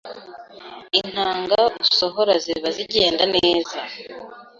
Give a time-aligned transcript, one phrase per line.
[0.99, 3.77] intanga usohora ziba zigenda neza